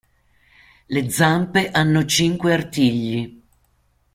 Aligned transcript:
Le 0.89 1.01
zampe 1.15 1.61
hanno 1.77 2.03
cinque 2.07 2.53
artigli. 2.53 3.19